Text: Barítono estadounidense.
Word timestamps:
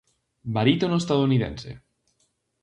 Barítono 0.55 0.95
estadounidense. 0.97 1.71